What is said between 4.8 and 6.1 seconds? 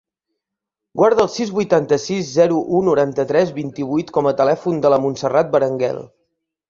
de la Montserrat Berenguel.